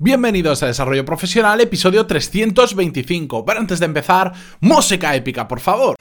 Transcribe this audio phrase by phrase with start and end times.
[0.00, 3.44] Bienvenidos a Desarrollo Profesional, episodio 325.
[3.44, 5.96] Pero antes de empezar, música épica, por favor.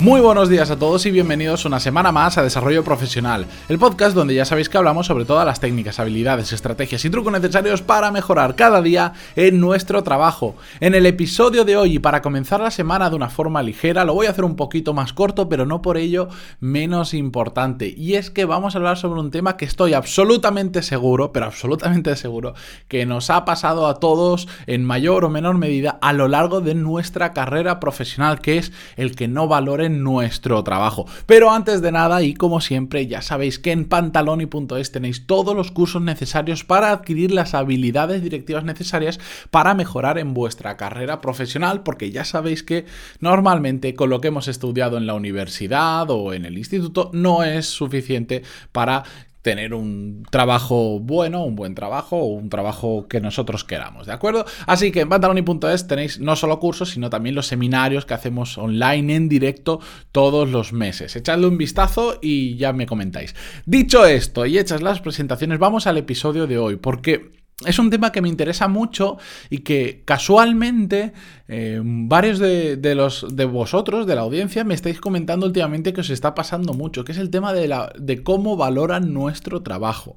[0.00, 4.16] Muy buenos días a todos y bienvenidos una semana más a Desarrollo Profesional, el podcast
[4.16, 8.10] donde ya sabéis que hablamos sobre todas las técnicas, habilidades, estrategias y trucos necesarios para
[8.10, 10.56] mejorar cada día en nuestro trabajo.
[10.80, 14.14] En el episodio de hoy y para comenzar la semana de una forma ligera, lo
[14.14, 16.28] voy a hacer un poquito más corto, pero no por ello
[16.60, 17.92] menos importante.
[17.94, 22.16] Y es que vamos a hablar sobre un tema que estoy absolutamente seguro, pero absolutamente
[22.16, 22.54] seguro,
[22.88, 26.74] que nos ha pasado a todos en mayor o menor medida a lo largo de
[26.74, 31.06] nuestra carrera profesional, que es el que no valoren nuestro trabajo.
[31.26, 35.70] Pero antes de nada, y como siempre, ya sabéis que en pantaloni.es tenéis todos los
[35.70, 42.10] cursos necesarios para adquirir las habilidades directivas necesarias para mejorar en vuestra carrera profesional, porque
[42.10, 42.86] ya sabéis que
[43.20, 47.66] normalmente con lo que hemos estudiado en la universidad o en el instituto no es
[47.66, 49.04] suficiente para
[49.42, 54.44] tener un trabajo bueno, un buen trabajo o un trabajo que nosotros queramos, ¿de acuerdo?
[54.66, 59.14] Así que en pantaloni.es tenéis no solo cursos, sino también los seminarios que hacemos online
[59.14, 59.80] en directo
[60.12, 61.16] todos los meses.
[61.16, 63.34] Echadle un vistazo y ya me comentáis.
[63.64, 68.10] Dicho esto y hechas las presentaciones, vamos al episodio de hoy, porque es un tema
[68.10, 69.18] que me interesa mucho
[69.50, 71.12] y que casualmente
[71.46, 76.08] eh, varios de, los, de vosotros, de la audiencia, me estáis comentando últimamente que os
[76.08, 80.16] está pasando mucho, que es el tema de, la, de cómo valoran nuestro trabajo.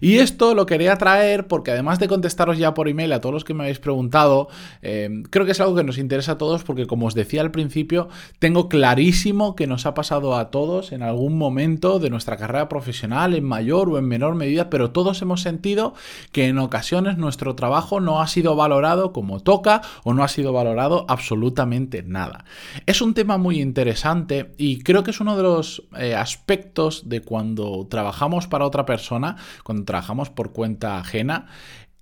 [0.00, 3.44] Y esto lo quería traer porque además de contestaros ya por email a todos los
[3.44, 4.48] que me habéis preguntado,
[4.82, 7.50] eh, creo que es algo que nos interesa a todos porque como os decía al
[7.50, 12.68] principio, tengo clarísimo que nos ha pasado a todos en algún momento de nuestra carrera
[12.68, 15.94] profesional, en mayor o en menor medida, pero todos hemos sentido
[16.30, 20.52] que en ocasiones nuestro trabajo no ha sido valorado como toca o no ha sido
[20.52, 22.44] valorado absolutamente nada.
[22.86, 27.20] Es un tema muy interesante y creo que es uno de los eh, aspectos de
[27.20, 31.46] cuando trabajamos para otra persona, cuando trabajamos por cuenta ajena,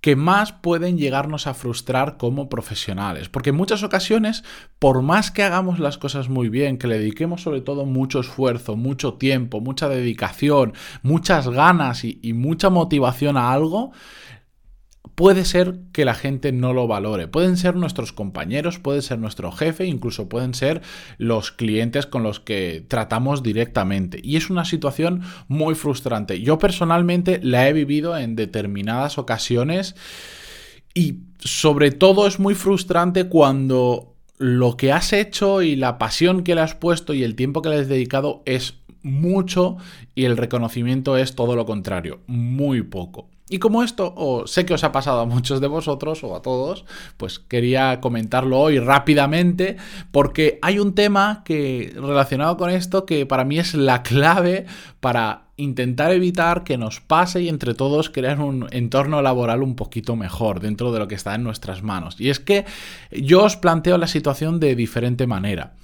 [0.03, 3.29] que más pueden llegarnos a frustrar como profesionales.
[3.29, 4.43] Porque en muchas ocasiones,
[4.77, 8.75] por más que hagamos las cosas muy bien, que le dediquemos sobre todo mucho esfuerzo,
[8.75, 10.73] mucho tiempo, mucha dedicación,
[11.03, 13.93] muchas ganas y, y mucha motivación a algo,
[15.15, 17.27] puede ser que la gente no lo valore.
[17.27, 20.81] Pueden ser nuestros compañeros, puede ser nuestro jefe, incluso pueden ser
[21.17, 24.19] los clientes con los que tratamos directamente.
[24.23, 26.41] Y es una situación muy frustrante.
[26.41, 29.95] Yo personalmente la he vivido en determinadas ocasiones
[30.93, 36.55] y sobre todo es muy frustrante cuando lo que has hecho y la pasión que
[36.55, 39.77] le has puesto y el tiempo que le has dedicado es mucho
[40.15, 43.32] y el reconocimiento es todo lo contrario, muy poco.
[43.49, 46.41] Y como esto o sé que os ha pasado a muchos de vosotros o a
[46.41, 46.85] todos,
[47.17, 49.75] pues quería comentarlo hoy rápidamente
[50.11, 54.65] porque hay un tema que relacionado con esto que para mí es la clave
[55.01, 60.15] para intentar evitar que nos pase y entre todos crear un entorno laboral un poquito
[60.15, 62.19] mejor dentro de lo que está en nuestras manos.
[62.19, 62.65] Y es que
[63.11, 65.75] yo os planteo la situación de diferente manera.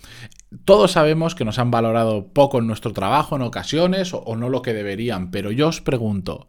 [0.66, 4.50] Todos sabemos que nos han valorado poco en nuestro trabajo en ocasiones o, o no
[4.50, 6.48] lo que deberían, pero yo os pregunto,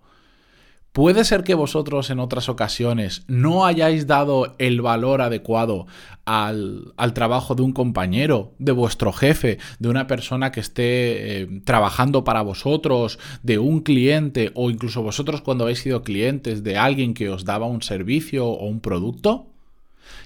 [0.93, 5.87] Puede ser que vosotros en otras ocasiones no hayáis dado el valor adecuado
[6.25, 12.25] al, trabajo de un compañero, de vuestro jefe, de una persona que esté eh, trabajando
[12.25, 17.31] para vosotros, de un cliente o incluso vosotros cuando habéis sido clientes de alguien que
[17.31, 19.47] os daba un servicio o un producto.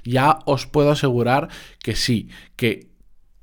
[0.02, 1.48] Ya os puedo asegurar
[1.82, 2.93] que sí, que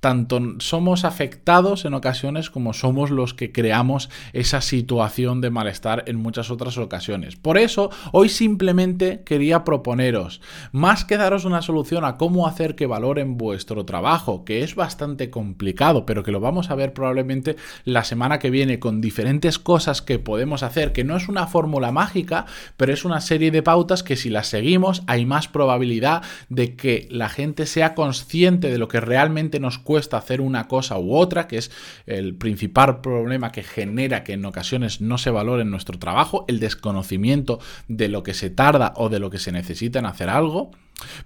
[0.01, 6.15] tanto somos afectados en ocasiones como somos los que creamos esa situación de malestar en
[6.15, 7.35] muchas otras ocasiones.
[7.35, 10.41] Por eso, hoy simplemente quería proponeros,
[10.71, 15.29] más que daros una solución a cómo hacer que valoren vuestro trabajo, que es bastante
[15.29, 20.01] complicado, pero que lo vamos a ver probablemente la semana que viene con diferentes cosas
[20.01, 24.01] que podemos hacer, que no es una fórmula mágica, pero es una serie de pautas
[24.01, 28.87] que si las seguimos hay más probabilidad de que la gente sea consciente de lo
[28.87, 31.69] que realmente nos cuesta cuesta hacer una cosa u otra, que es
[32.05, 37.59] el principal problema que genera que en ocasiones no se valore nuestro trabajo, el desconocimiento
[37.89, 40.71] de lo que se tarda o de lo que se necesita en hacer algo.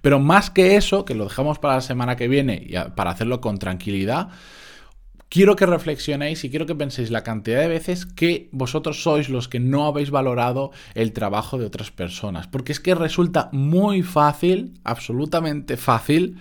[0.02, 3.40] Pero más que eso, que lo dejamos para la semana que viene y para hacerlo
[3.40, 4.30] con tranquilidad,
[5.30, 9.48] quiero que reflexionéis y quiero que penséis la cantidad de veces que vosotros sois los
[9.48, 12.48] que no habéis valorado el trabajo de otras personas.
[12.48, 16.38] Porque es que resulta muy fácil, absolutamente fácil,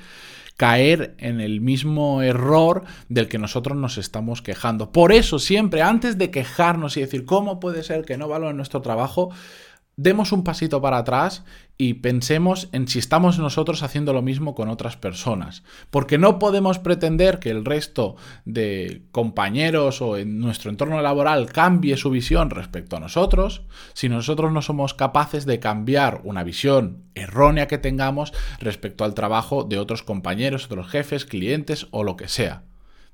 [0.56, 4.92] caer en el mismo error del que nosotros nos estamos quejando.
[4.92, 8.80] Por eso siempre, antes de quejarnos y decir, ¿cómo puede ser que no valoren nuestro
[8.80, 9.30] trabajo?
[9.96, 11.44] Demos un pasito para atrás
[11.76, 15.64] y pensemos en si estamos nosotros haciendo lo mismo con otras personas.
[15.90, 21.96] Porque no podemos pretender que el resto de compañeros o en nuestro entorno laboral cambie
[21.96, 23.62] su visión respecto a nosotros
[23.92, 29.64] si nosotros no somos capaces de cambiar una visión errónea que tengamos respecto al trabajo
[29.64, 32.62] de otros compañeros, otros jefes, clientes o lo que sea.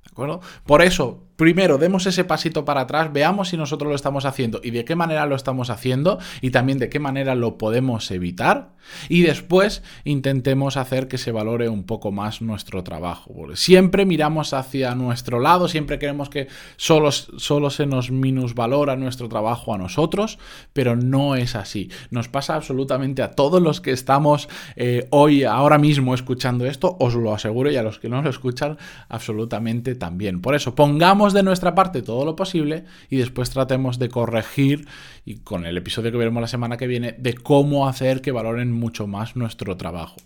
[0.04, 0.40] ¿De acuerdo?
[0.64, 4.72] Por eso, primero demos ese pasito para atrás, veamos si nosotros lo estamos haciendo y
[4.72, 8.72] de qué manera lo estamos haciendo y también de qué manera lo podemos evitar.
[9.08, 13.32] Y después intentemos hacer que se valore un poco más nuestro trabajo.
[13.54, 19.72] siempre miramos hacia nuestro lado, siempre queremos que solo, solo se nos minusvalora nuestro trabajo
[19.72, 20.38] a nosotros,
[20.74, 21.90] pero no es así.
[22.10, 27.14] Nos pasa absolutamente a todos los que estamos eh, hoy, ahora mismo escuchando esto, os
[27.14, 28.76] lo aseguro, y a los que no lo escuchan,
[29.08, 30.42] absolutamente también.
[30.42, 34.86] Por eso, pongamos de nuestra parte todo lo posible y después tratemos de corregir,
[35.24, 38.72] y con el episodio que veremos la semana que viene, de cómo hacer que valoren
[38.72, 40.16] mucho más nuestro trabajo.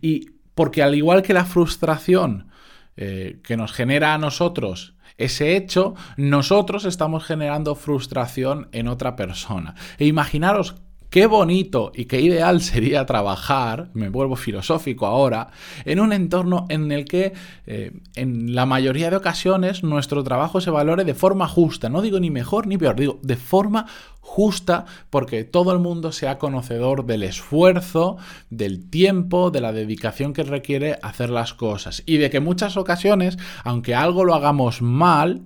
[0.00, 2.48] Y porque al igual que la frustración
[2.96, 9.74] eh, que nos genera a nosotros, ese hecho, nosotros estamos generando frustración en otra persona.
[9.98, 10.76] E imaginaros
[11.10, 15.48] Qué bonito y qué ideal sería trabajar, me vuelvo filosófico ahora,
[15.84, 17.32] en un entorno en el que
[17.66, 21.88] eh, en la mayoría de ocasiones nuestro trabajo se valore de forma justa.
[21.88, 23.86] No digo ni mejor ni peor, digo de forma
[24.20, 28.16] justa porque todo el mundo sea conocedor del esfuerzo,
[28.48, 32.04] del tiempo, de la dedicación que requiere hacer las cosas.
[32.06, 35.42] Y de que muchas ocasiones, aunque algo lo hagamos mal,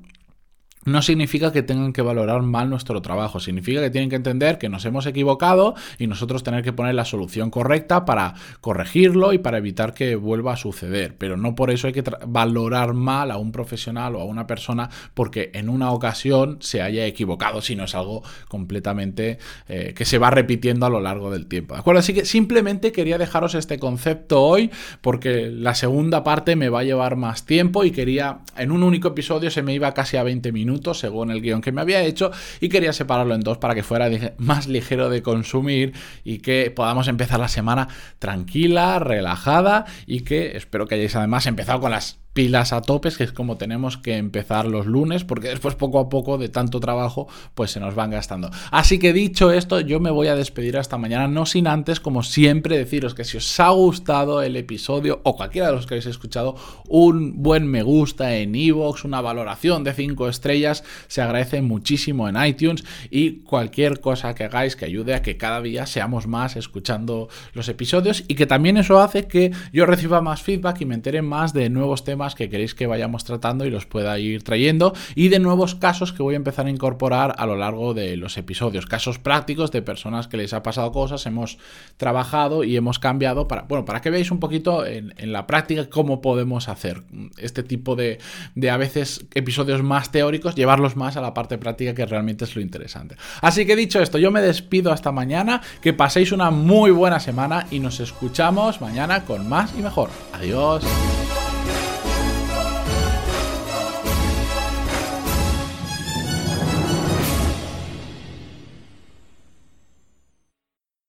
[0.84, 4.68] no significa que tengan que valorar mal nuestro trabajo, significa que tienen que entender que
[4.68, 9.58] nos hemos equivocado y nosotros tener que poner la solución correcta para corregirlo y para
[9.58, 11.14] evitar que vuelva a suceder.
[11.16, 14.90] Pero no por eso hay que valorar mal a un profesional o a una persona
[15.14, 19.38] porque en una ocasión se haya equivocado, sino es algo completamente
[19.68, 21.74] eh, que se va repitiendo a lo largo del tiempo.
[21.74, 22.00] ¿De acuerdo?
[22.00, 24.70] Así que simplemente quería dejaros este concepto hoy
[25.00, 29.08] porque la segunda parte me va a llevar más tiempo y quería, en un único
[29.08, 32.30] episodio se me iba casi a 20 minutos según el guion que me había hecho
[32.60, 35.92] y quería separarlo en dos para que fuera más ligero de consumir
[36.24, 37.88] y que podamos empezar la semana
[38.18, 43.24] tranquila, relajada y que espero que hayáis además empezado con las pilas a topes, que
[43.24, 47.28] es como tenemos que empezar los lunes, porque después poco a poco de tanto trabajo,
[47.54, 48.50] pues se nos van gastando.
[48.70, 52.22] Así que dicho esto, yo me voy a despedir hasta mañana, no sin antes, como
[52.22, 56.06] siempre, deciros que si os ha gustado el episodio o cualquiera de los que habéis
[56.06, 56.56] escuchado,
[56.88, 62.44] un buen me gusta en iVoox, una valoración de 5 estrellas, se agradece muchísimo en
[62.44, 67.28] iTunes y cualquier cosa que hagáis que ayude a que cada día seamos más escuchando
[67.52, 71.22] los episodios y que también eso hace que yo reciba más feedback y me entere
[71.22, 75.28] más de nuevos temas que queréis que vayamos tratando y los pueda ir trayendo y
[75.28, 78.86] de nuevos casos que voy a empezar a incorporar a lo largo de los episodios,
[78.86, 81.58] casos prácticos de personas que les ha pasado cosas, hemos
[81.96, 86.20] trabajado y hemos cambiado para, bueno, para que veáis un poquito en, la práctica cómo
[86.20, 87.02] podemos hacer
[87.38, 88.18] este tipo de,
[88.54, 92.54] de a veces episodios más teóricos, llevarlos más a la parte práctica que realmente es
[92.54, 93.16] lo interesante.
[93.40, 97.66] Así que dicho esto, yo me despido hasta mañana, que paséis una muy buena semana
[97.70, 100.10] y nos escuchamos mañana con más y mejor.
[100.32, 100.84] Adiós.